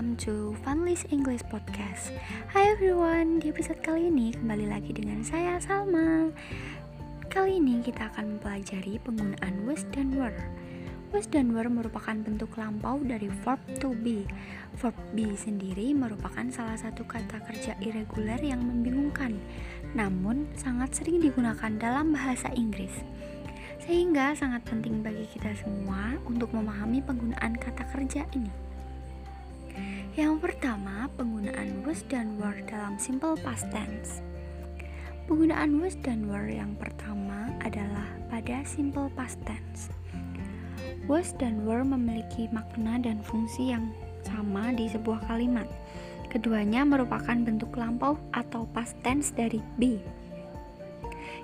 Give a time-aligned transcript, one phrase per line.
[0.00, 2.08] welcome to Funlis English Podcast.
[2.48, 6.32] Hai everyone, di episode kali ini kembali lagi dengan saya Salma.
[7.28, 10.40] Kali ini kita akan mempelajari penggunaan was dan were.
[11.12, 14.24] Was dan were merupakan bentuk lampau dari verb to be.
[14.80, 19.36] Verb be sendiri merupakan salah satu kata kerja irregular yang membingungkan,
[19.92, 23.04] namun sangat sering digunakan dalam bahasa Inggris
[23.84, 28.69] sehingga sangat penting bagi kita semua untuk memahami penggunaan kata kerja ini.
[30.18, 34.20] Yang pertama, penggunaan was dan were dalam simple past tense.
[35.30, 39.88] Penggunaan was dan were yang pertama adalah pada simple past tense.
[41.06, 43.94] Was dan were memiliki makna dan fungsi yang
[44.26, 45.70] sama di sebuah kalimat.
[46.30, 50.02] Keduanya merupakan bentuk lampau atau past tense dari be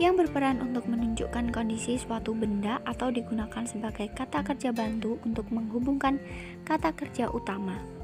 [0.00, 6.16] yang berperan untuk menunjukkan kondisi suatu benda atau digunakan sebagai kata kerja bantu untuk menghubungkan
[6.64, 7.99] kata kerja utama.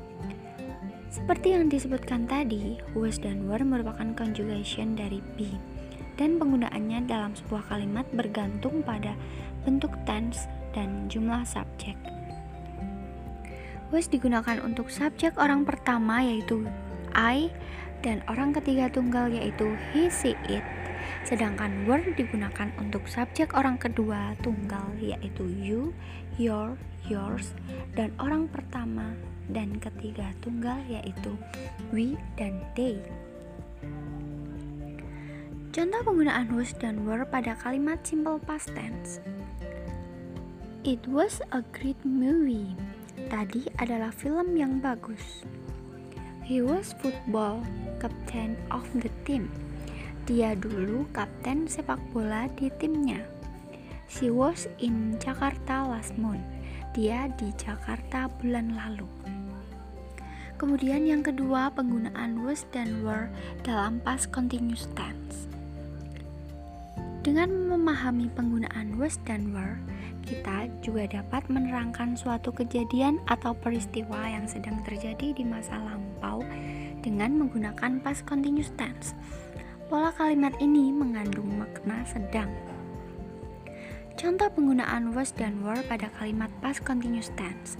[1.17, 5.49] Seperti yang disebutkan tadi, was dan were merupakan conjugation dari be
[6.21, 9.17] dan penggunaannya dalam sebuah kalimat bergantung pada
[9.65, 10.45] bentuk tense
[10.77, 11.97] dan jumlah subjek.
[13.89, 16.69] Was digunakan untuk subjek orang pertama yaitu
[17.17, 17.49] I
[18.05, 20.61] dan orang ketiga tunggal yaitu he, she, it
[21.25, 25.97] Sedangkan were digunakan untuk subjek orang kedua tunggal yaitu you,
[26.37, 26.77] your,
[27.09, 27.57] yours
[27.97, 29.17] dan orang pertama
[29.51, 31.35] dan ketiga tunggal yaitu
[31.95, 32.99] we dan they.
[35.77, 39.21] Contoh penggunaan was dan were pada kalimat simple past tense.
[40.89, 42.73] It was a great movie.
[43.29, 45.45] Tadi adalah film yang bagus.
[46.47, 47.61] He was football
[48.01, 49.53] captain of the team.
[50.25, 53.21] Dia dulu kapten sepak bola di timnya.
[54.09, 56.56] She was in Jakarta last month.
[56.97, 59.05] Dia di Jakarta bulan lalu.
[60.57, 63.29] Kemudian yang kedua, penggunaan was dan were
[63.61, 65.45] dalam past continuous tense.
[67.21, 69.77] Dengan memahami penggunaan was dan were,
[70.25, 76.41] kita juga dapat menerangkan suatu kejadian atau peristiwa yang sedang terjadi di masa lampau
[77.05, 79.13] dengan menggunakan past continuous tense.
[79.93, 82.76] Pola kalimat ini mengandung makna sedang.
[84.17, 87.77] Contoh penggunaan was dan were pada kalimat past continuous tense.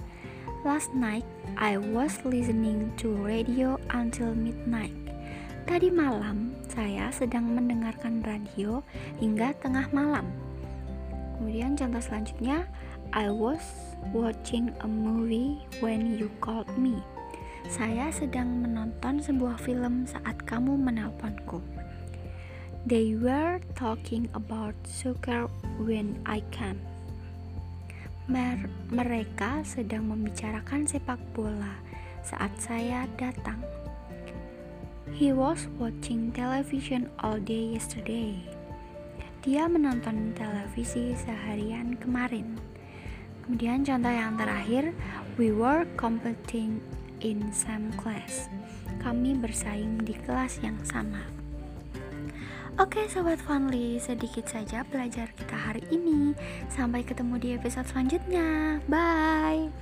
[0.61, 1.25] Last night,
[1.57, 4.93] I was listening to radio until midnight.
[5.65, 8.85] Tadi malam, saya sedang mendengarkan radio
[9.17, 10.29] hingga tengah malam.
[11.41, 12.69] Kemudian contoh selanjutnya,
[13.17, 17.01] I was watching a movie when you called me.
[17.65, 21.65] Saya sedang menonton sebuah film saat kamu menelponku.
[22.87, 26.79] They were talking about soccer when I came.
[28.31, 31.83] Mer mereka sedang membicarakan sepak bola
[32.23, 33.59] saat saya datang.
[35.11, 38.39] He was watching television all day yesterday.
[39.43, 42.55] Dia menonton televisi seharian kemarin.
[43.43, 44.95] Kemudian contoh yang terakhir,
[45.35, 46.79] we were competing
[47.19, 48.47] in same class.
[49.03, 51.36] Kami bersaing di kelas yang sama.
[52.77, 56.37] Oke Sobat Funly, sedikit saja belajar kita hari ini.
[56.69, 58.77] Sampai ketemu di episode selanjutnya.
[58.85, 59.73] Bye.